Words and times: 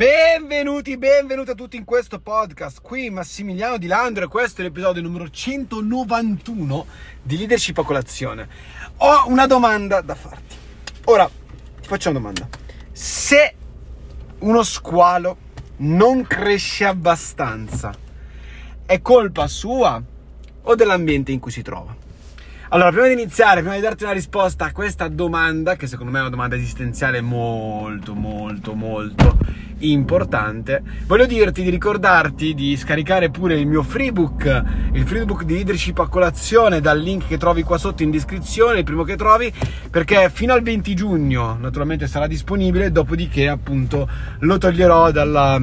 Benvenuti, 0.00 0.96
benvenuti 0.96 1.50
a 1.50 1.54
tutti 1.54 1.76
in 1.76 1.84
questo 1.84 2.20
podcast. 2.20 2.80
Qui 2.80 3.10
Massimiliano 3.10 3.76
Di 3.76 3.86
Landro 3.86 4.24
e 4.24 4.28
questo 4.28 4.62
è 4.62 4.64
l'episodio 4.64 5.02
numero 5.02 5.28
191 5.28 6.86
di 7.22 7.36
Leadership 7.36 7.76
a 7.76 7.84
colazione. 7.84 8.48
Ho 8.96 9.24
una 9.26 9.46
domanda 9.46 10.00
da 10.00 10.14
farti. 10.14 10.56
Ora, 11.04 11.28
ti 11.28 11.86
faccio 11.86 12.08
una 12.08 12.18
domanda. 12.18 12.48
Se 12.90 13.54
uno 14.38 14.62
squalo 14.62 15.36
non 15.80 16.26
cresce 16.26 16.86
abbastanza, 16.86 17.92
è 18.86 19.02
colpa 19.02 19.48
sua 19.48 20.02
o 20.62 20.74
dell'ambiente 20.76 21.30
in 21.30 21.40
cui 21.40 21.50
si 21.50 21.60
trova? 21.60 21.94
Allora, 22.70 22.88
prima 22.90 23.06
di 23.08 23.12
iniziare, 23.12 23.60
prima 23.60 23.74
di 23.74 23.82
darti 23.82 24.04
una 24.04 24.14
risposta 24.14 24.64
a 24.64 24.72
questa 24.72 25.08
domanda, 25.08 25.76
che 25.76 25.86
secondo 25.86 26.10
me 26.10 26.16
è 26.16 26.22
una 26.22 26.30
domanda 26.30 26.56
esistenziale 26.56 27.20
molto, 27.20 28.14
molto, 28.14 28.72
molto 28.72 29.59
importante, 29.80 30.82
voglio 31.06 31.26
dirti 31.26 31.62
di 31.62 31.70
ricordarti 31.70 32.54
di 32.54 32.76
scaricare 32.76 33.30
pure 33.30 33.58
il 33.58 33.66
mio 33.66 33.82
freebook, 33.82 34.64
il 34.92 35.06
freebook 35.06 35.44
di 35.44 35.54
leadership 35.54 35.98
a 35.98 36.08
colazione 36.08 36.80
dal 36.80 36.98
link 36.98 37.26
che 37.26 37.38
trovi 37.38 37.62
qua 37.62 37.78
sotto 37.78 38.02
in 38.02 38.10
descrizione, 38.10 38.78
il 38.78 38.84
primo 38.84 39.04
che 39.04 39.16
trovi, 39.16 39.52
perché 39.90 40.30
fino 40.30 40.52
al 40.52 40.62
20 40.62 40.94
giugno 40.94 41.56
naturalmente 41.58 42.06
sarà 42.06 42.26
disponibile, 42.26 42.92
dopodiché 42.92 43.48
appunto 43.48 44.08
lo 44.40 44.58
toglierò 44.58 45.10
dalla 45.10 45.60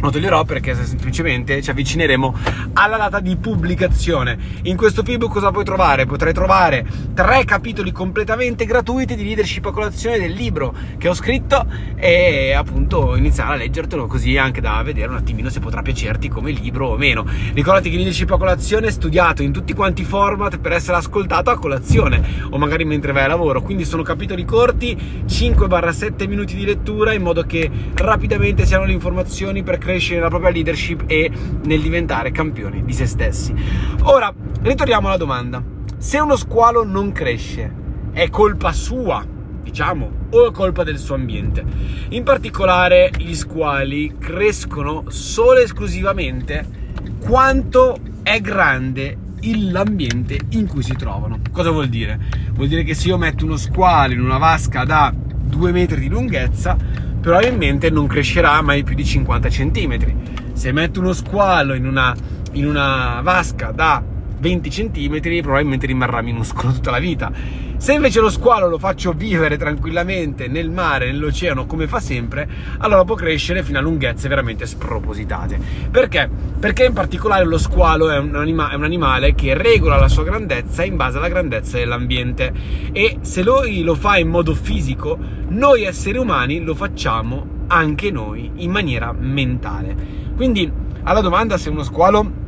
lo 0.00 0.10
toglierò 0.10 0.44
perché 0.44 0.74
semplicemente 0.74 1.62
ci 1.62 1.70
avvicineremo 1.70 2.34
alla 2.74 2.96
data 2.96 3.20
di 3.20 3.36
pubblicazione. 3.36 4.38
In 4.62 4.76
questo 4.76 5.04
ebook 5.04 5.32
cosa 5.32 5.50
puoi 5.50 5.64
trovare? 5.64 6.06
Potrai 6.06 6.32
trovare 6.32 6.86
tre 7.14 7.44
capitoli 7.44 7.92
completamente 7.92 8.64
gratuiti 8.64 9.14
di 9.14 9.24
leadership 9.24 9.66
a 9.66 9.72
colazione 9.72 10.18
del 10.18 10.32
libro 10.32 10.74
che 10.98 11.08
ho 11.08 11.14
scritto 11.14 11.66
e 11.96 12.52
appunto 12.52 13.16
iniziare 13.16 13.52
a 13.52 13.56
leggertelo 13.56 14.06
così 14.06 14.36
anche 14.36 14.60
da 14.60 14.82
vedere 14.82 15.08
un 15.08 15.16
attimino 15.16 15.48
se 15.50 15.60
potrà 15.60 15.82
piacerti 15.82 16.28
come 16.28 16.50
libro 16.50 16.88
o 16.88 16.96
meno. 16.96 17.26
Ricordati 17.52 17.90
che 17.90 17.96
leadership 17.96 18.30
a 18.30 18.38
colazione 18.38 18.88
è 18.88 18.90
studiato 18.90 19.42
in 19.42 19.52
tutti 19.52 19.74
quanti 19.74 20.02
i 20.02 20.04
format 20.04 20.58
per 20.58 20.72
essere 20.72 20.96
ascoltato 20.96 21.50
a 21.50 21.58
colazione 21.58 22.22
o 22.50 22.58
magari 22.58 22.84
mentre 22.84 23.12
vai 23.12 23.24
a 23.24 23.28
lavoro, 23.28 23.60
quindi 23.62 23.84
sono 23.84 24.02
capitoli 24.02 24.44
corti, 24.44 24.96
5-7 25.26 26.26
minuti 26.28 26.54
di 26.54 26.64
lettura 26.64 27.12
in 27.12 27.22
modo 27.22 27.42
che 27.42 27.70
rapidamente 27.94 28.64
siano 28.64 28.84
le 28.84 28.92
informazioni 28.92 29.62
per 29.62 29.78
crescere 29.90 30.16
nella 30.16 30.28
propria 30.28 30.50
leadership 30.50 31.04
e 31.06 31.30
nel 31.64 31.80
diventare 31.80 32.30
campioni 32.30 32.84
di 32.84 32.92
se 32.92 33.06
stessi. 33.06 33.54
Ora, 34.02 34.32
ritorniamo 34.62 35.08
alla 35.08 35.16
domanda. 35.16 35.62
Se 35.98 36.18
uno 36.18 36.36
squalo 36.36 36.84
non 36.84 37.12
cresce, 37.12 37.72
è 38.12 38.30
colpa 38.30 38.72
sua, 38.72 39.24
diciamo, 39.62 40.10
o 40.30 40.48
è 40.48 40.52
colpa 40.52 40.84
del 40.84 40.98
suo 40.98 41.16
ambiente? 41.16 41.64
In 42.10 42.22
particolare, 42.22 43.10
gli 43.16 43.34
squali 43.34 44.14
crescono 44.18 45.04
solo 45.08 45.58
e 45.58 45.62
esclusivamente 45.62 46.78
quanto 47.20 47.98
è 48.22 48.40
grande 48.40 49.18
l'ambiente 49.42 50.38
in 50.50 50.66
cui 50.66 50.82
si 50.82 50.94
trovano. 50.94 51.40
Cosa 51.50 51.70
vuol 51.70 51.88
dire? 51.88 52.18
Vuol 52.52 52.68
dire 52.68 52.82
che 52.84 52.94
se 52.94 53.08
io 53.08 53.16
metto 53.16 53.44
uno 53.44 53.56
squalo 53.56 54.12
in 54.12 54.20
una 54.20 54.38
vasca 54.38 54.84
da 54.84 55.12
2 55.14 55.72
metri 55.72 56.00
di 56.00 56.08
lunghezza, 56.08 56.76
probabilmente 57.20 57.90
non 57.90 58.06
crescerà 58.06 58.60
mai 58.62 58.82
più 58.82 58.94
di 58.94 59.04
50 59.04 59.48
cm. 59.48 60.14
Se 60.52 60.72
metto 60.72 61.00
uno 61.00 61.12
squalo 61.12 61.74
in 61.74 61.86
una, 61.86 62.14
in 62.52 62.66
una 62.66 63.20
vasca 63.22 63.70
da 63.70 64.02
20 64.40 64.70
cm, 64.70 65.42
probabilmente 65.42 65.86
rimarrà 65.86 66.22
minuscolo 66.22 66.72
tutta 66.72 66.90
la 66.90 66.98
vita. 66.98 67.30
Se 67.76 67.92
invece 67.94 68.20
lo 68.20 68.30
squalo 68.30 68.68
lo 68.68 68.78
faccio 68.78 69.12
vivere 69.12 69.56
tranquillamente 69.56 70.48
nel 70.48 70.70
mare, 70.70 71.06
nell'oceano, 71.06 71.66
come 71.66 71.86
fa 71.86 72.00
sempre, 72.00 72.48
allora 72.78 73.04
può 73.04 73.14
crescere 73.14 73.62
fino 73.62 73.78
a 73.78 73.80
lunghezze 73.80 74.28
veramente 74.28 74.66
spropositate. 74.66 75.58
Perché? 75.90 76.28
Perché 76.58 76.84
in 76.84 76.92
particolare 76.92 77.44
lo 77.44 77.58
squalo 77.58 78.10
è 78.10 78.18
un, 78.18 78.34
anima- 78.34 78.70
è 78.70 78.74
un 78.74 78.84
animale 78.84 79.34
che 79.34 79.54
regola 79.54 79.96
la 79.96 80.08
sua 80.08 80.24
grandezza 80.24 80.84
in 80.84 80.96
base 80.96 81.18
alla 81.18 81.28
grandezza 81.28 81.78
dell'ambiente 81.78 82.52
e 82.92 83.18
se 83.22 83.42
lui 83.42 83.82
lo 83.82 83.94
fa 83.94 84.18
in 84.18 84.28
modo 84.28 84.54
fisico, 84.54 85.18
noi 85.48 85.84
esseri 85.84 86.18
umani 86.18 86.60
lo 86.60 86.74
facciamo 86.74 87.64
anche 87.68 88.10
noi 88.10 88.50
in 88.56 88.70
maniera 88.70 89.12
mentale. 89.12 89.96
Quindi 90.36 90.70
alla 91.02 91.20
domanda 91.20 91.56
se 91.56 91.70
uno 91.70 91.82
squalo 91.82 92.39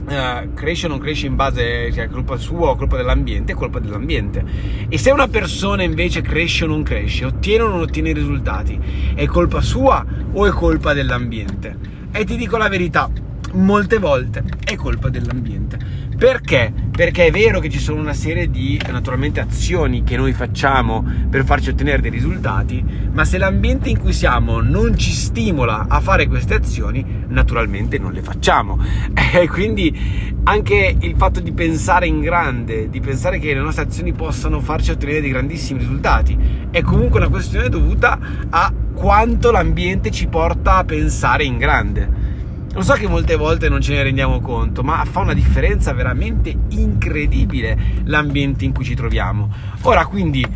Uh, 0.00 0.54
cresce 0.54 0.86
o 0.86 0.88
non 0.88 0.98
cresce 0.98 1.26
in 1.26 1.36
base, 1.36 1.92
cioè 1.92 2.08
colpa 2.08 2.36
sua 2.36 2.70
o 2.70 2.76
colpa 2.76 2.96
dell'ambiente, 2.96 3.52
è 3.52 3.54
colpa 3.54 3.78
dell'ambiente. 3.78 4.44
E 4.88 4.98
se 4.98 5.10
una 5.10 5.28
persona 5.28 5.82
invece 5.82 6.20
cresce 6.22 6.64
o 6.64 6.68
non 6.68 6.82
cresce, 6.82 7.26
ottiene 7.26 7.62
o 7.64 7.68
non 7.68 7.80
ottiene 7.80 8.12
risultati, 8.12 8.78
è 9.14 9.26
colpa 9.26 9.60
sua 9.60 10.04
o 10.32 10.46
è 10.46 10.50
colpa 10.50 10.94
dell'ambiente? 10.94 11.78
E 12.12 12.24
ti 12.24 12.36
dico 12.36 12.56
la 12.56 12.68
verità, 12.68 13.08
molte 13.52 13.98
volte 13.98 14.42
è 14.64 14.74
colpa 14.76 15.08
dell'ambiente. 15.08 15.78
Perché? 16.16 16.72
Perché 16.90 17.26
è 17.26 17.30
vero 17.30 17.60
che 17.60 17.70
ci 17.70 17.78
sono 17.78 17.98
una 17.98 18.12
serie 18.12 18.50
di 18.50 18.78
naturalmente 18.90 19.40
azioni 19.40 20.02
che 20.04 20.18
noi 20.18 20.34
facciamo 20.34 21.02
per 21.30 21.44
farci 21.44 21.70
ottenere 21.70 22.02
dei 22.02 22.10
risultati, 22.10 22.84
ma 23.10 23.24
se 23.24 23.38
l'ambiente 23.38 23.88
in 23.88 23.98
cui 23.98 24.12
siamo 24.12 24.60
non 24.60 24.98
ci 24.98 25.12
stimola 25.12 25.86
a 25.88 26.00
fare 26.00 26.26
queste 26.26 26.54
azioni, 26.54 27.24
naturalmente 27.28 27.98
non 27.98 28.12
le 28.12 28.22
facciamo. 28.22 28.78
E 29.32 29.48
quindi 29.48 29.96
anche 30.42 30.96
il 30.98 31.14
fatto 31.16 31.40
di 31.40 31.52
pensare 31.52 32.06
in 32.06 32.20
grande, 32.20 32.90
di 32.90 33.00
pensare 33.00 33.38
che 33.38 33.54
le 33.54 33.60
nostre 33.60 33.84
azioni 33.84 34.12
possano 34.12 34.60
farci 34.60 34.90
ottenere 34.90 35.20
dei 35.20 35.30
grandissimi 35.30 35.78
risultati, 35.78 36.36
è 36.70 36.82
comunque 36.82 37.20
una 37.20 37.28
questione 37.28 37.68
dovuta 37.68 38.18
a 38.50 38.72
quanto 38.92 39.50
l'ambiente 39.50 40.10
ci 40.10 40.26
porta 40.26 40.76
a 40.76 40.84
pensare 40.84 41.44
in 41.44 41.56
grande. 41.56 42.19
Lo 42.72 42.82
so 42.82 42.92
che 42.92 43.08
molte 43.08 43.34
volte 43.34 43.68
non 43.68 43.80
ce 43.80 43.94
ne 43.94 44.04
rendiamo 44.04 44.40
conto, 44.40 44.84
ma 44.84 45.04
fa 45.04 45.20
una 45.20 45.34
differenza 45.34 45.92
veramente 45.92 46.54
incredibile 46.68 47.76
l'ambiente 48.04 48.64
in 48.64 48.72
cui 48.72 48.84
ci 48.84 48.94
troviamo. 48.94 49.52
Ora, 49.82 50.06
quindi, 50.06 50.46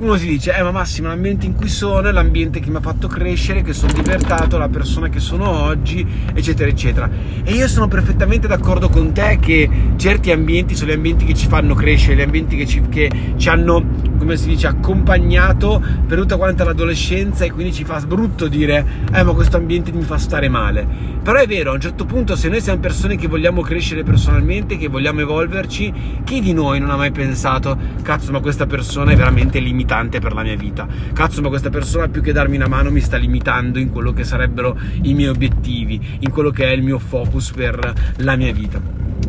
uno 0.00 0.16
si 0.16 0.26
dice, 0.26 0.56
eh 0.56 0.62
ma 0.62 0.70
Massimo, 0.70 1.08
l'ambiente 1.08 1.46
in 1.46 1.54
cui 1.54 1.68
sono 1.68 2.08
è 2.08 2.12
l'ambiente 2.12 2.60
che 2.60 2.70
mi 2.70 2.76
ha 2.76 2.80
fatto 2.80 3.08
crescere, 3.08 3.62
che 3.62 3.72
sono 3.72 3.92
divertato, 3.92 4.58
la 4.58 4.68
persona 4.68 5.08
che 5.08 5.20
sono 5.20 5.48
oggi, 5.48 6.06
eccetera, 6.32 6.68
eccetera. 6.68 7.10
E 7.42 7.52
io 7.52 7.66
sono 7.68 7.88
perfettamente 7.88 8.46
d'accordo 8.46 8.88
con 8.88 9.12
te 9.12 9.38
che 9.40 9.68
certi 9.96 10.30
ambienti 10.30 10.74
sono 10.74 10.90
gli 10.90 10.94
ambienti 10.94 11.24
che 11.24 11.34
ci 11.34 11.48
fanno 11.48 11.74
crescere, 11.74 12.16
gli 12.16 12.22
ambienti 12.22 12.56
che 12.56 12.66
ci, 12.66 12.82
che 12.88 13.10
ci 13.36 13.48
hanno 13.48 14.08
come 14.18 14.36
si 14.36 14.48
dice, 14.48 14.66
accompagnato 14.66 15.82
per 16.06 16.18
tutta 16.18 16.36
quanta 16.36 16.64
l'adolescenza 16.64 17.44
e 17.44 17.52
quindi 17.52 17.72
ci 17.72 17.84
fa 17.84 18.00
brutto 18.00 18.48
dire, 18.48 18.84
eh 19.12 19.22
ma 19.22 19.32
questo 19.32 19.56
ambiente 19.56 19.92
mi 19.92 20.02
fa 20.02 20.18
stare 20.18 20.48
male. 20.48 20.86
Però 21.22 21.38
è 21.38 21.46
vero, 21.46 21.70
a 21.70 21.74
un 21.74 21.80
certo 21.80 22.04
punto 22.04 22.36
se 22.36 22.48
noi 22.48 22.60
siamo 22.60 22.80
persone 22.80 23.16
che 23.16 23.28
vogliamo 23.28 23.62
crescere 23.62 24.02
personalmente, 24.02 24.76
che 24.76 24.88
vogliamo 24.88 25.20
evolverci, 25.20 26.20
chi 26.24 26.40
di 26.40 26.52
noi 26.52 26.80
non 26.80 26.90
ha 26.90 26.96
mai 26.96 27.12
pensato, 27.12 27.76
cazzo 28.02 28.32
ma 28.32 28.40
questa 28.40 28.66
persona 28.66 29.12
è 29.12 29.16
veramente 29.16 29.60
limitante 29.88 30.20
per 30.20 30.34
la 30.34 30.42
mia 30.42 30.56
vita, 30.56 30.86
cazzo 31.14 31.40
ma 31.40 31.48
questa 31.48 31.70
persona 31.70 32.08
più 32.08 32.20
che 32.20 32.32
darmi 32.32 32.56
una 32.56 32.68
mano 32.68 32.90
mi 32.90 33.00
sta 33.00 33.16
limitando 33.16 33.78
in 33.78 33.90
quello 33.90 34.12
che 34.12 34.22
sarebbero 34.22 34.78
i 35.02 35.14
miei 35.14 35.30
obiettivi, 35.30 36.18
in 36.20 36.30
quello 36.30 36.50
che 36.50 36.66
è 36.66 36.72
il 36.72 36.82
mio 36.82 36.98
focus 36.98 37.52
per 37.52 37.94
la 38.16 38.36
mia 38.36 38.52
vita. 38.52 38.78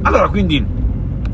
Allora 0.01 0.27
quindi 0.27 0.78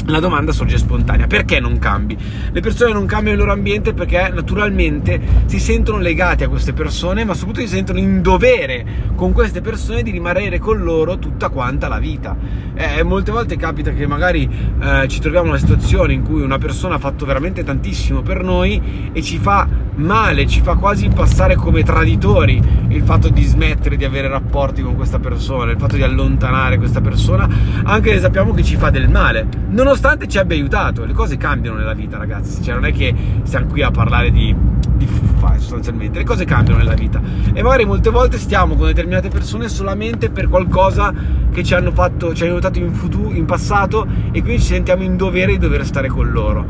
la 0.07 0.19
domanda 0.19 0.51
sorge 0.51 0.77
spontanea, 0.77 1.27
perché 1.27 1.59
non 1.59 1.79
cambi? 1.79 2.17
Le 2.51 2.61
persone 2.61 2.93
non 2.93 3.05
cambiano 3.05 3.37
il 3.37 3.43
loro 3.43 3.53
ambiente 3.53 3.93
perché 3.93 4.29
naturalmente 4.33 5.19
si 5.45 5.59
sentono 5.59 5.97
legate 5.97 6.43
a 6.43 6.49
queste 6.49 6.73
persone, 6.73 7.23
ma 7.23 7.33
soprattutto 7.33 7.65
si 7.65 7.73
sentono 7.73 7.99
in 7.99 8.21
dovere 8.21 8.85
con 9.15 9.31
queste 9.31 9.61
persone 9.61 10.03
di 10.03 10.11
rimanere 10.11 10.59
con 10.59 10.83
loro 10.83 11.17
tutta 11.17 11.49
quanta 11.49 11.87
la 11.87 11.99
vita. 11.99 12.35
Eh, 12.75 13.03
molte 13.03 13.31
volte 13.31 13.55
capita 13.57 13.91
che 13.91 14.05
magari 14.05 14.49
eh, 14.79 15.07
ci 15.07 15.19
troviamo 15.19 15.45
in 15.45 15.51
una 15.51 15.59
situazione 15.59 16.13
in 16.13 16.23
cui 16.23 16.41
una 16.41 16.57
persona 16.57 16.95
ha 16.95 16.99
fatto 16.99 17.25
veramente 17.25 17.63
tantissimo 17.63 18.21
per 18.21 18.43
noi 18.43 19.09
e 19.11 19.21
ci 19.21 19.37
fa 19.37 19.67
male, 19.95 20.45
ci 20.45 20.61
fa 20.61 20.75
quasi 20.75 21.07
passare 21.07 21.55
come 21.55 21.83
traditori 21.83 22.61
il 22.95 23.03
fatto 23.03 23.27
di 23.27 23.43
smettere 23.43 23.97
di 23.97 24.05
avere 24.05 24.29
rapporti 24.29 24.81
con 24.81 24.95
questa 24.95 25.19
persona, 25.19 25.71
il 25.71 25.77
fatto 25.77 25.97
di 25.97 26.03
allontanare 26.03 26.77
questa 26.77 27.01
persona, 27.01 27.47
anche 27.83 28.13
se 28.13 28.19
sappiamo 28.21 28.53
che 28.53 28.63
ci 28.63 28.77
fa 28.77 28.89
del 28.89 29.09
male. 29.09 29.47
Nonostante 29.69 30.27
ci 30.27 30.37
abbia 30.37 30.55
aiutato, 30.55 31.03
le 31.03 31.13
cose 31.13 31.35
cambiano 31.35 31.77
nella 31.77 31.93
vita, 31.93 32.17
ragazzi. 32.17 32.63
Cioè, 32.63 32.73
non 32.73 32.85
è 32.85 32.93
che 32.93 33.13
siamo 33.43 33.67
qui 33.67 33.81
a 33.81 33.91
parlare 33.91 34.31
di, 34.31 34.55
di 34.95 35.05
fuffa, 35.05 35.57
sostanzialmente. 35.57 36.19
Le 36.19 36.23
cose 36.23 36.45
cambiano 36.45 36.79
nella 36.79 36.93
vita. 36.93 37.21
E 37.53 37.61
magari 37.61 37.85
molte 37.85 38.09
volte 38.09 38.37
stiamo 38.37 38.75
con 38.75 38.87
determinate 38.87 39.27
persone 39.27 39.67
solamente 39.67 40.29
per 40.29 40.47
qualcosa 40.47 41.13
che 41.51 41.63
ci 41.63 41.73
hanno 41.73 41.91
fatto, 41.91 42.33
ci 42.33 42.43
hanno 42.43 42.53
aiutato 42.53 42.79
in 42.79 42.93
futuro, 42.93 43.31
in 43.31 43.45
passato, 43.45 44.07
e 44.31 44.41
quindi 44.41 44.61
ci 44.61 44.67
sentiamo 44.67 45.03
in 45.03 45.17
dovere 45.17 45.51
di 45.51 45.57
dover 45.57 45.85
stare 45.85 46.07
con 46.07 46.31
loro. 46.31 46.65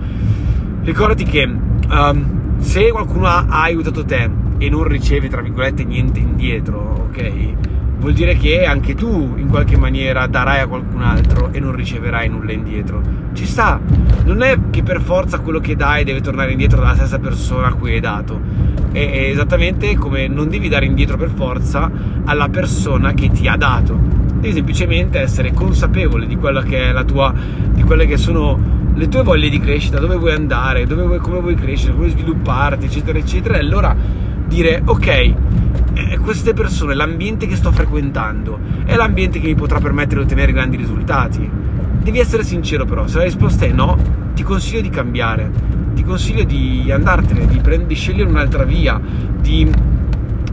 Ricordati 0.81 1.23
che 1.23 1.43
um, 1.43 2.59
se 2.59 2.89
qualcuno 2.91 3.27
ha, 3.27 3.45
ha 3.47 3.61
aiutato 3.61 4.03
te 4.03 4.44
e 4.57 4.69
non 4.69 4.83
riceve, 4.83 5.27
tra 5.27 5.41
virgolette, 5.41 5.83
niente 5.83 6.19
indietro, 6.19 7.09
ok? 7.09 7.53
vuol 8.05 8.13
dire 8.13 8.37
che 8.37 8.65
anche 8.65 8.93
tu 8.93 9.33
in 9.35 9.47
qualche 9.47 9.77
maniera 9.77 10.27
darai 10.27 10.59
a 10.59 10.67
qualcun 10.67 11.01
altro 11.01 11.49
e 11.51 11.59
non 11.59 11.75
riceverai 11.75 12.29
nulla 12.29 12.51
indietro. 12.51 13.01
Ci 13.33 13.47
sta, 13.47 13.79
non 14.25 14.43
è 14.43 14.57
che 14.69 14.83
per 14.83 15.01
forza 15.01 15.39
quello 15.39 15.59
che 15.59 15.75
dai 15.75 16.03
deve 16.03 16.21
tornare 16.21 16.51
indietro 16.51 16.81
dalla 16.81 16.93
stessa 16.93 17.17
persona 17.17 17.65
a 17.65 17.73
cui 17.73 17.93
hai 17.93 17.99
dato. 17.99 18.39
È 18.91 18.99
esattamente 18.99 19.95
come 19.95 20.27
non 20.27 20.49
devi 20.49 20.69
dare 20.69 20.85
indietro 20.85 21.17
per 21.17 21.31
forza 21.31 21.89
alla 22.25 22.47
persona 22.49 23.13
che 23.13 23.31
ti 23.31 23.47
ha 23.47 23.55
dato. 23.55 23.97
Devi 24.35 24.53
semplicemente 24.53 25.19
essere 25.19 25.51
consapevole 25.51 26.27
di 26.27 26.35
quella 26.35 26.61
che 26.61 26.89
è 26.89 26.91
la 26.91 27.03
tua, 27.03 27.33
di 27.71 27.81
quelle 27.81 28.05
che 28.05 28.17
sono 28.17 28.83
le 28.93 29.07
tue 29.09 29.23
voglie 29.23 29.49
di 29.49 29.59
crescita, 29.59 29.97
dove 29.99 30.15
vuoi 30.15 30.33
andare, 30.33 30.85
dove 30.85 31.01
vuoi, 31.01 31.17
come 31.17 31.39
vuoi 31.39 31.55
crescere, 31.55 31.93
come 31.93 32.05
vuoi 32.05 32.19
svilupparti, 32.19 32.85
eccetera, 32.85 33.17
eccetera. 33.17 33.55
E 33.55 33.59
allora 33.61 33.95
dire, 34.47 34.81
ok, 34.83 35.07
eh, 35.07 36.17
queste 36.21 36.53
persone, 36.53 36.93
l'ambiente 36.93 37.47
che 37.47 37.55
sto 37.55 37.71
frequentando, 37.71 38.59
è 38.85 38.95
l'ambiente 38.95 39.39
che 39.39 39.47
mi 39.47 39.55
potrà 39.55 39.79
permettere 39.79 40.21
di 40.21 40.25
ottenere 40.25 40.51
grandi 40.51 40.77
risultati. 40.77 41.49
Devi 42.01 42.19
essere 42.19 42.43
sincero 42.43 42.85
però, 42.85 43.07
se 43.07 43.17
la 43.17 43.23
risposta 43.23 43.65
è 43.65 43.71
no, 43.71 43.97
ti 44.33 44.43
consiglio 44.43 44.81
di 44.81 44.89
cambiare, 44.89 45.49
ti 45.93 46.03
consiglio 46.03 46.43
di 46.43 46.91
andartene, 46.91 47.47
di, 47.47 47.59
prend- 47.59 47.87
di 47.87 47.95
scegliere 47.95 48.29
un'altra 48.29 48.63
via, 48.63 48.99
di 49.39 49.69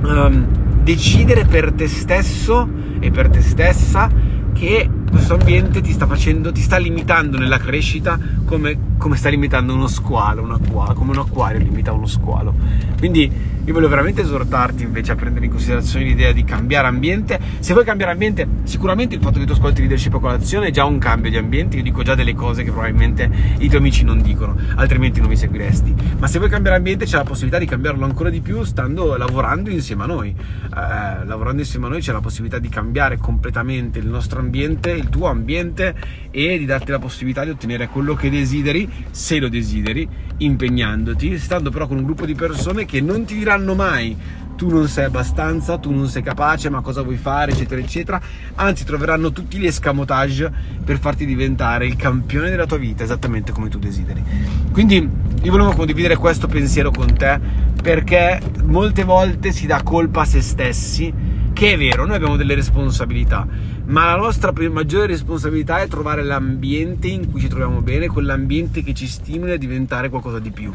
um, 0.03 0.47
decidere 0.83 1.45
per 1.45 1.73
te 1.73 1.89
stesso 1.89 2.69
e 3.01 3.11
per 3.11 3.29
te 3.29 3.43
stessa 3.43 4.09
che 4.53 4.89
questo 5.13 5.35
ambiente 5.35 5.83
ti 5.83 5.93
sta 5.93 6.07
facendo, 6.07 6.53
ti 6.53 6.63
sta 6.63 6.79
limitando 6.79 7.37
nella 7.37 7.59
crescita 7.59 8.19
come, 8.47 8.97
come 8.97 9.17
sta 9.17 9.29
limitando 9.29 9.75
uno 9.75 9.87
squalo, 9.87 10.43
un 10.43 10.53
acquario, 10.53 10.95
come 10.95 11.11
un 11.11 11.19
acquario 11.19 11.59
limita 11.59 11.93
uno 11.93 12.07
squalo. 12.07 12.55
Quindi 12.99 13.31
io 13.65 13.73
voglio 13.73 13.89
veramente 13.89 14.23
esortarti 14.23 14.83
invece 14.83 15.13
a 15.13 15.15
prendere 15.15 15.45
in 15.45 15.53
considerazione 15.53 16.05
l'idea 16.05 16.33
di 16.33 16.43
cambiare 16.43 16.89
ambiente. 16.89 17.39
Se 17.61 17.73
vuoi 17.75 17.85
cambiare 17.85 18.11
ambiente, 18.11 18.47
sicuramente 18.65 19.15
il 19.15 19.21
fatto 19.21 19.39
che 19.39 19.45
tu 19.45 19.53
ascolti 19.53 19.81
leadership 19.81 20.15
a 20.15 20.19
colazione 20.19 20.69
è 20.69 20.71
già 20.73 20.85
un 20.85 20.99
cambio 20.99 21.31
di 21.31 21.37
ambiente. 21.37 21.77
Io 21.77 21.83
dico 21.85 22.03
già 22.03 22.17
delle 22.17 22.35
cose 22.35 22.65
che 22.65 22.73
probabilmente 22.73 23.31
i 23.59 23.69
tuoi 23.69 23.81
amici 23.81 24.03
non 24.03 24.21
dicono, 24.21 24.57
altrimenti 24.75 25.21
non 25.21 25.29
mi 25.29 25.37
seguiresti. 25.37 25.95
Ma 26.19 26.27
se 26.27 26.39
vuoi 26.39 26.51
cambiare 26.51 26.77
ambiente, 26.77 27.05
c'è 27.05 27.19
la 27.19 27.23
possibilità 27.23 27.59
di 27.59 27.67
cambiarlo 27.67 28.05
ancora 28.05 28.31
di 28.31 28.41
più 28.41 28.65
stando 28.65 29.17
lavorando 29.17 29.71
insieme 29.71 30.03
a 30.03 30.07
noi. 30.07 30.31
Eh, 30.31 31.25
lavorando 31.25 31.61
insieme 31.61 31.87
a 31.87 31.89
noi 31.91 32.01
c'è 32.01 32.13
la 32.13 32.21
possibilità 32.21 32.59
di 32.59 32.69
cambiare 32.69 33.17
completamente 33.17 34.01
il 34.01 34.09
nostro 34.09 34.41
ambiente, 34.41 35.02
il 35.03 35.11
tuo 35.11 35.27
ambiente 35.27 35.95
e 36.31 36.57
di 36.59 36.65
darti 36.65 36.91
la 36.91 36.99
possibilità 36.99 37.45
di 37.45 37.51
ottenere 37.51 37.89
quello 37.89 38.15
che 38.15 38.31
desideri, 38.31 38.89
se 39.11 39.39
lo 39.39 39.49
desideri, 39.49 40.09
impegnandoti, 40.39 41.39
stando 41.39 41.71
però 41.71 41.87
con 41.87 41.99
un 41.99 42.05
gruppo 42.05 42.25
di 42.25 42.35
persone 42.35 42.87
che 42.87 43.01
non 43.01 43.25
ti 43.25 43.35
diranno 43.35 43.75
mai 43.75 44.17
tu 44.57 44.69
non 44.69 44.87
sei 44.87 45.07
abbastanza, 45.07 45.79
tu 45.79 45.91
non 45.93 46.07
sei 46.07 46.23
capace, 46.23 46.71
ma 46.71 46.83
cosa 46.83 47.03
vuoi 47.03 47.17
fare, 47.17 47.51
eccetera, 47.51 47.81
eccetera. 47.81 48.21
Anzi, 48.55 48.85
troveranno 48.85 49.33
tutti 49.33 49.59
gli 49.59 49.67
escamotage 49.67 50.53
per 50.85 50.99
farti 50.99 51.27
diventare 51.27 51.87
il 51.87 51.97
campione 51.97 52.49
della 52.49 52.67
tua 52.67 52.77
vita, 52.77 53.03
esattamente 53.03 53.51
come 53.51 53.69
tu 53.69 53.81
desideri. 53.81 54.23
Quindi 54.71 55.09
io 55.43 55.51
volevo 55.51 55.73
condividere 55.73 56.17
questo 56.17 56.47
pensiero 56.47 56.93
con 56.93 57.13
te 57.13 57.41
perché 57.83 58.41
molte 58.63 59.03
volte 59.03 59.51
si 59.51 59.67
dà 59.67 59.83
colpa 59.83 60.21
a 60.21 60.25
se 60.25 60.41
stessi, 60.41 61.13
che 61.53 61.73
è 61.73 61.77
vero, 61.77 62.07
noi 62.07 62.15
abbiamo 62.15 62.37
delle 62.37 62.55
responsabilità, 62.55 63.45
ma 63.85 64.07
la 64.07 64.17
nostra 64.17 64.53
maggiore 64.71 65.07
responsabilità 65.07 65.81
è 65.81 65.89
trovare 65.89 66.23
l'ambiente 66.23 67.09
in 67.09 67.31
cui 67.31 67.41
ci 67.41 67.49
troviamo 67.49 67.81
bene, 67.81 68.07
quell'ambiente 68.07 68.83
che 68.83 68.95
ci 68.95 69.07
stimola 69.07 69.55
a 69.55 69.57
diventare 69.57 70.09
qualcosa 70.09 70.39
di 70.39 70.51
più. 70.51 70.71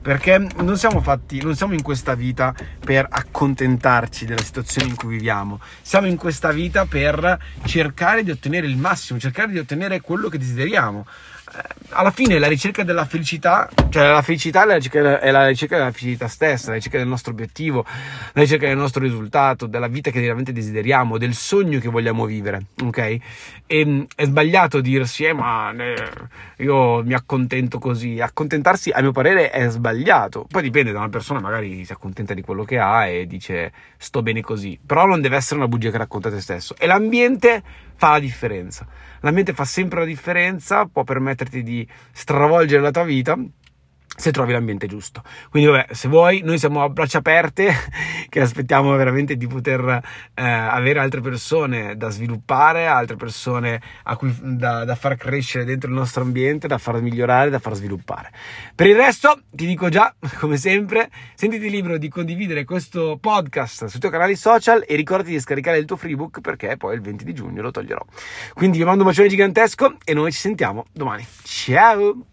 Perché 0.00 0.46
non 0.56 0.76
siamo 0.76 1.00
fatti, 1.00 1.42
non 1.42 1.54
siamo 1.54 1.74
in 1.74 1.82
questa 1.82 2.14
vita 2.14 2.54
per 2.84 3.06
accontentarci 3.08 4.26
della 4.26 4.42
situazione 4.42 4.88
in 4.88 4.96
cui 4.96 5.10
viviamo, 5.16 5.60
siamo 5.80 6.06
in 6.06 6.16
questa 6.16 6.50
vita 6.50 6.86
per 6.86 7.38
cercare 7.64 8.22
di 8.22 8.30
ottenere 8.30 8.66
il 8.66 8.76
massimo, 8.76 9.18
cercare 9.18 9.52
di 9.52 9.58
ottenere 9.58 10.00
quello 10.00 10.28
che 10.28 10.38
desideriamo. 10.38 11.06
Eh, 11.54 11.80
alla 11.90 12.10
fine 12.10 12.38
la 12.38 12.46
ricerca 12.46 12.84
della 12.84 13.04
felicità, 13.04 13.68
cioè 13.90 14.10
la 14.10 14.22
felicità 14.22 14.62
è 14.62 14.66
la, 14.66 14.74
ricerca, 14.76 15.20
è 15.20 15.30
la 15.30 15.46
ricerca 15.46 15.76
della 15.76 15.92
felicità 15.92 16.26
stessa, 16.26 16.68
la 16.68 16.76
ricerca 16.76 16.96
del 16.96 17.06
nostro 17.06 17.32
obiettivo, 17.32 17.84
la 18.32 18.40
ricerca 18.40 18.66
del 18.66 18.78
nostro 18.78 19.02
risultato, 19.02 19.66
della 19.66 19.88
vita 19.88 20.10
che 20.10 20.20
veramente 20.20 20.52
desideriamo, 20.52 21.18
del 21.18 21.34
sogno 21.34 21.78
che 21.80 21.90
vogliamo 21.90 22.24
vivere, 22.24 22.66
ok? 22.82 23.18
E 23.66 23.84
mm, 23.84 24.02
è 24.14 24.24
sbagliato 24.24 24.80
dirsi, 24.80 25.24
eh, 25.24 25.34
ma 25.34 25.74
io 26.56 27.02
mi 27.04 27.12
accontento 27.12 27.78
così. 27.78 28.20
Accontentarsi, 28.20 28.90
a 28.90 29.02
mio 29.02 29.12
parere, 29.12 29.50
è 29.50 29.68
sbagliato. 29.68 30.46
Poi 30.48 30.62
dipende 30.62 30.92
da 30.92 31.00
una 31.00 31.10
persona, 31.10 31.40
magari 31.40 31.84
si 31.84 31.92
accontenta 31.92 32.32
di 32.32 32.40
quello 32.40 32.64
che 32.64 32.78
ha 32.78 33.06
e 33.06 33.26
dice 33.26 33.72
sto 33.98 34.22
bene 34.22 34.40
così. 34.40 34.78
Però 34.84 35.04
non 35.04 35.20
deve 35.20 35.36
essere 35.36 35.56
una 35.56 35.68
bugia 35.68 35.90
che 35.90 35.98
racconta 35.98 36.30
te 36.30 36.40
stesso. 36.40 36.74
E 36.78 36.86
l'ambiente 36.86 37.62
fa 38.02 38.10
la 38.10 38.18
differenza. 38.18 38.84
L'ambiente 39.20 39.52
fa 39.52 39.64
sempre 39.64 40.00
la 40.00 40.04
differenza, 40.06 40.86
può 40.86 41.04
permetterti 41.04 41.62
di 41.62 41.86
stravolgere 42.10 42.82
la 42.82 42.90
tua 42.90 43.04
vita 43.04 43.38
se 44.14 44.30
trovi 44.30 44.52
l'ambiente 44.52 44.86
giusto. 44.86 45.22
Quindi, 45.50 45.70
vabbè, 45.70 45.94
se 45.94 46.08
vuoi, 46.08 46.42
noi 46.44 46.58
siamo 46.58 46.82
a 46.82 46.88
braccia 46.88 47.18
aperte, 47.18 47.72
che 48.28 48.40
aspettiamo 48.40 48.94
veramente 48.94 49.36
di 49.36 49.46
poter 49.46 50.00
eh, 50.34 50.42
avere 50.42 50.98
altre 50.98 51.20
persone 51.20 51.96
da 51.96 52.10
sviluppare, 52.10 52.86
altre 52.86 53.16
persone 53.16 53.80
cui, 54.16 54.34
da, 54.40 54.84
da, 54.84 54.94
far 54.94 55.16
crescere 55.16 55.64
dentro 55.64 55.88
il 55.88 55.96
nostro 55.96 56.22
ambiente, 56.22 56.68
da 56.68 56.78
far 56.78 57.00
migliorare, 57.00 57.50
da 57.50 57.58
far 57.58 57.74
sviluppare. 57.74 58.30
Per 58.74 58.86
il 58.86 58.96
resto, 58.96 59.40
ti 59.50 59.66
dico 59.66 59.88
già, 59.88 60.14
come 60.38 60.56
sempre, 60.56 61.10
sentiti 61.34 61.70
libero 61.70 61.96
di 61.96 62.08
condividere 62.08 62.64
questo 62.64 63.18
podcast 63.20 63.86
sui 63.86 63.98
tuoi 63.98 64.12
canali 64.12 64.36
social 64.36 64.84
e 64.86 64.94
ricordati 64.94 65.30
di 65.30 65.40
scaricare 65.40 65.78
il 65.78 65.84
tuo 65.86 65.96
freebook 65.96 66.40
perché 66.40 66.76
poi 66.76 66.94
il 66.94 67.00
20 67.00 67.24
di 67.24 67.32
giugno 67.32 67.62
lo 67.62 67.70
toglierò. 67.70 68.04
Quindi 68.52 68.78
vi 68.78 68.84
mando 68.84 69.02
un 69.02 69.08
bacione 69.08 69.28
gigantesco 69.28 69.96
e 70.04 70.12
noi 70.14 70.32
ci 70.32 70.38
sentiamo 70.38 70.86
domani. 70.92 71.26
Ciao! 71.42 72.26